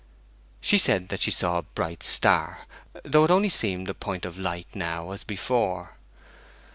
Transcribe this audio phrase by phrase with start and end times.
[0.61, 2.65] She said that she saw a bright star,
[3.05, 5.93] though it only seemed a point of light now as before.